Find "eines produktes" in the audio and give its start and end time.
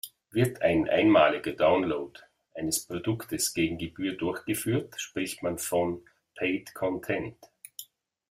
2.55-3.53